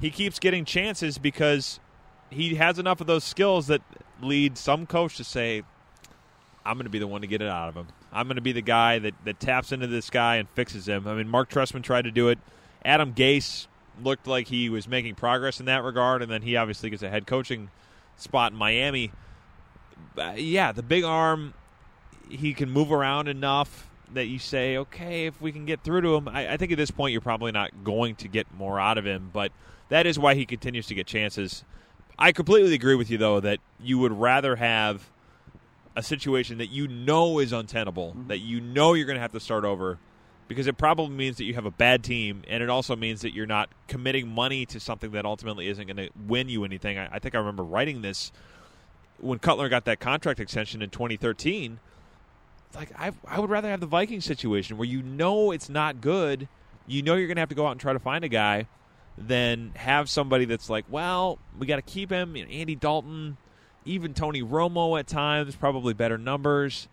[0.00, 1.80] he keeps getting chances because
[2.30, 3.82] he has enough of those skills that
[4.22, 5.62] lead some coach to say,
[6.64, 7.88] I'm going to be the one to get it out of him.
[8.12, 11.06] I'm going to be the guy that, that taps into this guy and fixes him.
[11.06, 12.38] I mean, Mark Trestman tried to do it.
[12.84, 13.66] Adam Gase
[14.02, 17.10] looked like he was making progress in that regard, and then he obviously gets a
[17.10, 17.70] head coaching
[18.16, 19.12] spot in Miami.
[20.16, 21.54] Uh, yeah, the big arm
[22.28, 26.14] he can move around enough that you say, okay, if we can get through to
[26.14, 28.98] him, I, I, think at this point you're probably not going to get more out
[28.98, 29.30] of him.
[29.32, 29.52] But
[29.88, 31.64] that is why he continues to get chances.
[32.20, 35.08] I completely agree with you, though, that you would rather have
[35.96, 38.28] a situation that you know is untenable, mm-hmm.
[38.28, 39.98] that you know you're going to have to start over,
[40.46, 43.34] because it probably means that you have a bad team, and it also means that
[43.34, 46.98] you're not committing money to something that ultimately isn't going to win you anything.
[46.98, 48.32] I, I think I remember writing this
[49.18, 51.78] when Cutler got that contract extension in 2013
[52.74, 56.48] like I, I would rather have the Viking situation where you know it's not good,
[56.86, 58.66] you know you're going to have to go out and try to find a guy,
[59.20, 62.36] than have somebody that's like, well, we got to keep him.
[62.36, 63.36] You know, Andy Dalton,
[63.84, 66.88] even Tony Romo at times, probably better numbers.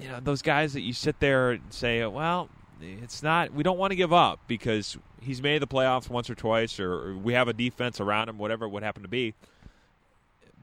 [0.00, 2.48] You know, those guys that you sit there and say, well,
[2.80, 3.52] it's not.
[3.52, 6.92] We don't want to give up because he's made the playoffs once or twice, or,
[6.92, 9.34] or we have a defense around him, whatever it would happen to be.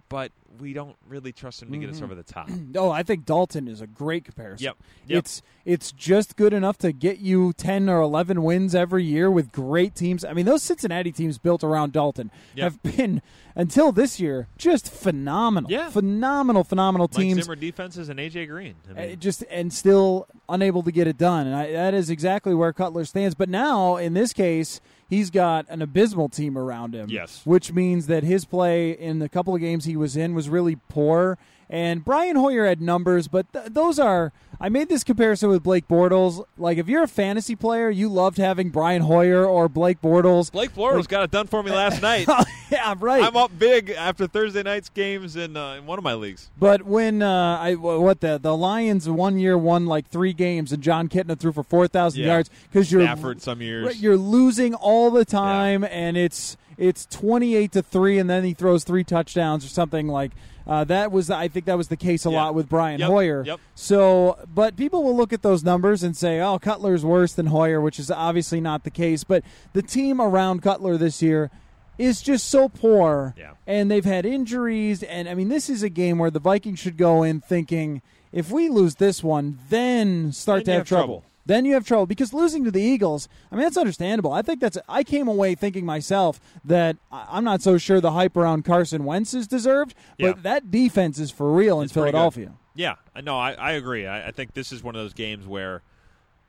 [0.07, 1.95] But we don't really trust him to get mm-hmm.
[1.97, 2.49] us over the top.
[2.75, 4.65] oh, I think Dalton is a great comparison.
[4.65, 4.77] Yep.
[5.07, 5.19] yep.
[5.19, 9.51] It's it's just good enough to get you 10 or 11 wins every year with
[9.51, 10.23] great teams.
[10.23, 12.71] I mean, those Cincinnati teams built around Dalton yep.
[12.71, 13.21] have been
[13.55, 15.71] until this year just phenomenal.
[15.71, 15.89] Yeah.
[15.89, 17.43] Phenomenal, phenomenal Mike teams.
[17.43, 18.75] Zimmer defenses and AJ Green.
[18.91, 19.19] I mean.
[19.19, 21.47] just and still unable to get it done.
[21.47, 23.35] And I, that is exactly where Cutler stands.
[23.35, 27.09] But now in this case, he's got an abysmal team around him.
[27.09, 27.41] Yes.
[27.45, 30.77] Which means that his play in the couple of games he was in was really
[30.89, 31.37] poor.
[31.69, 34.31] And Brian Hoyer had numbers, but th- those are.
[34.57, 36.45] I made this comparison with Blake Bortles.
[36.57, 40.49] Like, if you're a fantasy player, you loved having Brian Hoyer or Blake Bortles.
[40.49, 42.25] Blake Bortles like, got it done for me last night.
[42.71, 43.21] yeah, right.
[43.23, 46.49] I'm up big after Thursday night's games in, uh, in one of my leagues.
[46.57, 50.81] But when uh, I what the the Lions one year won like three games and
[50.81, 52.27] Jon Kitna threw for four thousand yeah.
[52.27, 55.89] yards because you're Stafford some years you're losing all the time yeah.
[55.89, 60.07] and it's it's twenty eight to three and then he throws three touchdowns or something
[60.07, 60.31] like
[60.67, 63.09] uh, that was, I think, that was the case a lot with Brian yep.
[63.09, 63.43] Hoyer.
[63.45, 63.59] Yep.
[63.75, 67.79] So, but people will look at those numbers and say, "Oh, Cutler's worse than Hoyer,"
[67.79, 69.23] which is obviously not the case.
[69.23, 71.51] But the team around Cutler this year
[71.97, 73.51] is just so poor, yeah.
[73.67, 75.03] and they've had injuries.
[75.03, 78.49] And I mean, this is a game where the Vikings should go in thinking, if
[78.49, 81.05] we lose this one, then start then to have, have trouble.
[81.21, 83.29] trouble then you have trouble because losing to the Eagles.
[83.51, 84.31] I mean, that's understandable.
[84.33, 84.77] I think that's.
[84.89, 89.33] I came away thinking myself that I'm not so sure the hype around Carson Wentz
[89.33, 90.41] is deserved, but yeah.
[90.41, 92.53] that defense is for real it's in Philadelphia.
[92.73, 94.05] Yeah, no, I, I agree.
[94.05, 95.81] I, I think this is one of those games where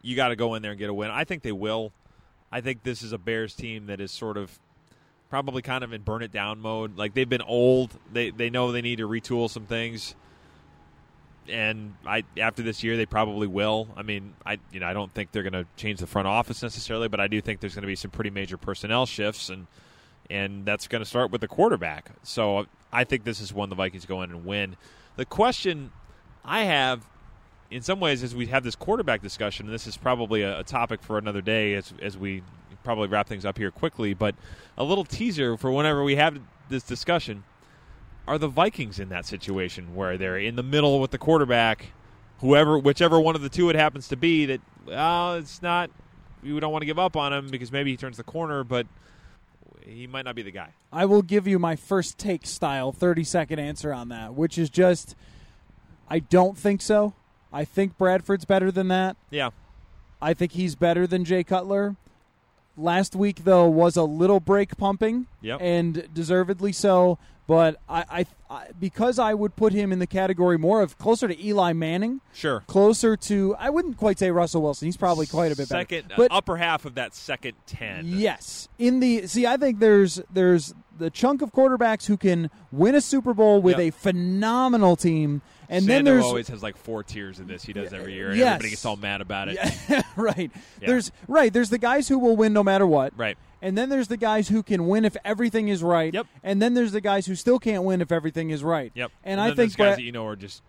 [0.02, 1.10] you got to go in there and get a win.
[1.10, 1.92] I think they will.
[2.50, 4.58] I think this is a Bears team that is sort of
[5.28, 6.96] probably kind of in burn it down mode.
[6.96, 7.92] Like they've been old.
[8.12, 10.14] They they know they need to retool some things
[11.50, 13.88] and I after this year they probably will.
[13.96, 16.62] I mean, I you know I don't think they're going to change the front office
[16.62, 19.66] necessarily, but I do think there's going to be some pretty major personnel shifts, and
[20.28, 22.10] and that's going to start with the quarterback.
[22.22, 24.76] So I think this is one the Vikings go in and win.
[25.16, 25.92] The question
[26.44, 27.06] I have,
[27.70, 30.64] in some ways, as we have this quarterback discussion, and this is probably a, a
[30.64, 32.42] topic for another day as as we
[32.84, 34.34] probably wrap things up here quickly, but
[34.78, 37.42] a little teaser for whenever we have this discussion
[38.26, 41.92] are the Vikings in that situation where they're in the middle with the quarterback,
[42.40, 44.46] whoever, whichever one of the two it happens to be.
[44.46, 45.90] That well, it's not.
[46.42, 48.86] We don't want to give up on him because maybe he turns the corner, but
[49.86, 50.70] he might not be the guy.
[50.92, 54.70] I will give you my first take style 30 second answer on that, which is
[54.70, 55.14] just
[56.08, 57.14] I don't think so.
[57.52, 59.16] I think Bradford's better than that.
[59.30, 59.50] Yeah.
[60.20, 61.96] I think he's better than Jay Cutler.
[62.76, 65.60] Last week though was a little brake pumping, yep.
[65.62, 67.18] and deservedly so.
[67.46, 71.28] But I, I, I, because I would put him in the category more of closer
[71.28, 72.20] to Eli Manning.
[72.34, 72.64] Sure.
[72.66, 74.86] Closer to I wouldn't quite say Russell Wilson.
[74.86, 76.22] He's probably quite a bit second, better.
[76.22, 78.06] But uh, upper half of that second ten.
[78.06, 78.68] Yes.
[78.78, 83.00] In the see, I think there's there's the chunk of quarterbacks who can win a
[83.00, 83.88] Super Bowl with yep.
[83.88, 85.42] a phenomenal team.
[85.68, 87.64] And Sando then there's always has like four tiers of this.
[87.64, 88.54] He does every year, and yes.
[88.54, 89.58] everybody gets all mad about it.
[90.16, 90.50] Right.
[90.80, 90.86] Yeah.
[90.88, 91.52] There's right.
[91.52, 93.12] There's the guys who will win no matter what.
[93.18, 93.36] Right.
[93.62, 96.12] And then there's the guys who can win if everything is right.
[96.12, 96.26] Yep.
[96.42, 98.92] And then there's the guys who still can't win if everything is right.
[98.94, 99.10] Yep.
[99.24, 100.62] And, and I think guys Brad, that you know are just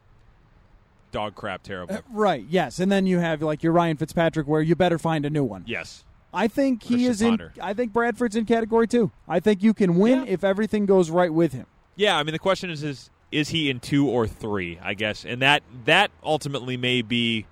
[1.12, 1.96] dog crap terrible.
[1.96, 2.46] Uh, right.
[2.48, 2.80] Yes.
[2.80, 5.64] And then you have like your Ryan Fitzpatrick, where you better find a new one.
[5.68, 6.04] Yes.
[6.34, 7.52] I think he Christian is in.
[7.62, 9.12] I think Bradford's in category two.
[9.28, 10.34] I think you can win Yeah.
[10.34, 11.66] if everything goes right with him.
[11.96, 14.78] Yeah, I mean the question is is is he in two or three?
[14.82, 17.46] I guess, and that that ultimately may be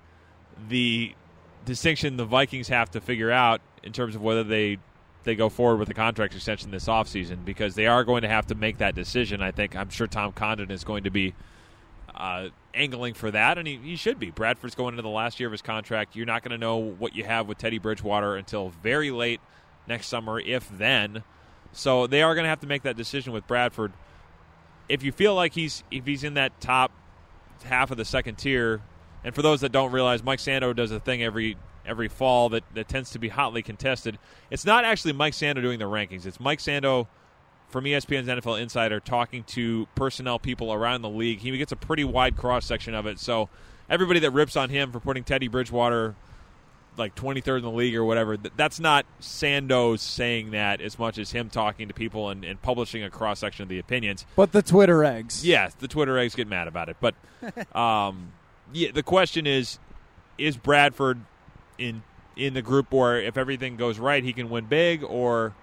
[0.68, 1.14] the
[1.64, 4.78] distinction the Vikings have to figure out in terms of whether they
[5.26, 8.46] they go forward with the contract extension this offseason because they are going to have
[8.46, 9.42] to make that decision.
[9.42, 11.34] I think I'm sure Tom Condon is going to be
[12.14, 14.30] uh, angling for that, and he, he should be.
[14.30, 16.16] Bradford's going into the last year of his contract.
[16.16, 19.40] You're not going to know what you have with Teddy Bridgewater until very late
[19.86, 21.22] next summer, if then.
[21.72, 23.92] So they are going to have to make that decision with Bradford.
[24.88, 26.92] If you feel like he's if he's in that top
[27.64, 28.80] half of the second tier,
[29.24, 31.56] and for those that don't realize, Mike Sando does a thing every
[31.86, 34.18] every fall that, that tends to be hotly contested.
[34.50, 36.26] It's not actually Mike Sando doing the rankings.
[36.26, 37.06] It's Mike Sando
[37.68, 41.40] from ESPN's NFL Insider talking to personnel people around the league.
[41.40, 43.18] He gets a pretty wide cross section of it.
[43.18, 43.48] So
[43.88, 46.14] everybody that rips on him for putting Teddy Bridgewater
[46.96, 51.32] like 23rd in the league or whatever, that's not Sando saying that as much as
[51.32, 54.24] him talking to people and, and publishing a cross section of the opinions.
[54.34, 55.44] But the Twitter eggs.
[55.44, 56.96] Yes, the Twitter eggs get mad about it.
[57.00, 57.14] But
[57.76, 58.32] um,
[58.72, 59.78] yeah, the question is
[60.38, 61.20] is Bradford
[61.78, 62.02] in
[62.36, 65.54] in the group where if everything goes right, he can win big, or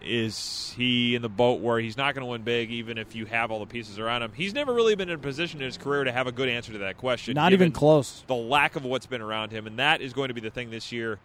[0.00, 3.26] is he in the boat where he's not going to win big, even if you
[3.26, 4.32] have all the pieces around him?
[4.34, 6.72] He's never really been in a position in his career to have a good answer
[6.72, 7.34] to that question.
[7.34, 8.24] Not even close.
[8.26, 10.70] The lack of what's been around him, and that is going to be the thing
[10.70, 11.18] this year.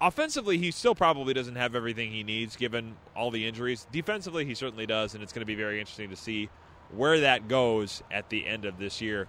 [0.00, 3.86] Offensively, he still probably doesn't have everything he needs given all the injuries.
[3.92, 6.50] Defensively, he certainly does, and it's going to be very interesting to see
[6.94, 9.26] where that goes at the end of this year.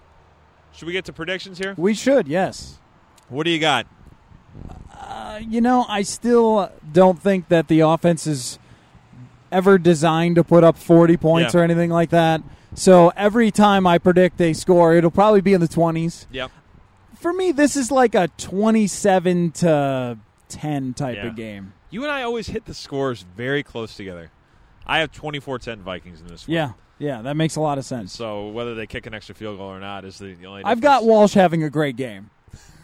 [0.74, 1.74] Should we get to predictions here?
[1.78, 2.80] We should, yes.
[3.30, 3.88] What do you got?
[5.00, 8.58] Uh, you know, I still don't think that the offense is
[9.52, 11.62] ever designed to put up 40 points Yeah.
[11.62, 12.42] or anything like that.
[12.74, 16.26] So every time I predict a score, it'll probably be in the 20s.
[16.32, 16.52] Yep.
[17.20, 20.18] For me, this is like a 27 to
[20.50, 21.28] 10 type Yeah.
[21.28, 21.74] of game.
[21.90, 24.32] You and I always hit the scores very close together.
[24.86, 26.54] I have 24-10 Vikings in this one.
[26.56, 28.14] Yeah, yeah, that makes a lot of sense.
[28.14, 30.64] So whether they kick an extra field goal or not is the, the only.
[30.64, 31.06] I've got.
[31.06, 32.30] Walsh having a great game.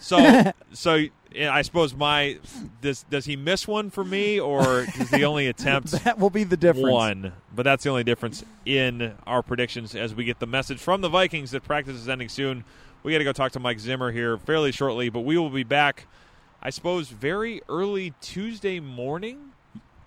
[0.04, 1.06] So so
[1.40, 2.38] I suppose my
[2.82, 6.44] does does he miss one for me or does the only attempt That will be
[6.44, 6.92] the difference.
[6.92, 7.34] one?
[7.56, 11.10] But that's the only difference in our predictions as we get the message from the
[11.10, 12.66] Vikings that practice is ending soon.
[13.02, 15.64] We got to go talk to Mike Zimmer here fairly shortly, but we will be
[15.64, 16.08] back,
[16.62, 19.52] I suppose, very early Tuesday morning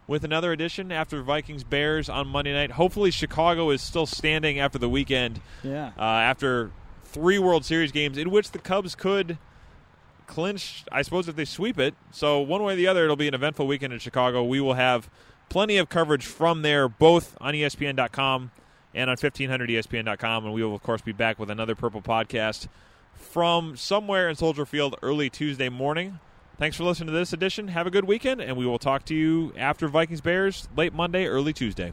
[0.07, 2.73] with another edition after Vikings Bears on Monday night.
[2.73, 5.41] Hopefully, Chicago is still standing after the weekend.
[5.63, 5.93] Yeah.
[5.99, 6.71] Uh, after
[7.05, 9.37] three World Series games in which the Cubs could
[10.27, 11.95] clinch, I suppose, if they sweep it.
[12.11, 14.45] So, one way or the other, it'll be an eventful weekend in Chicago.
[14.45, 15.09] We will have
[15.49, 18.51] plenty of coverage from there, both on ESPN.com
[18.95, 20.45] and on E 1500ESPN.com.
[20.45, 22.69] And we will, of course, be back with another Purple podcast
[23.15, 26.19] from somewhere in Soldier Field early Tuesday morning.
[26.59, 27.69] Thanks for listening to this edition.
[27.69, 31.27] Have a good weekend, and we will talk to you after Vikings Bears late Monday,
[31.27, 31.93] early Tuesday.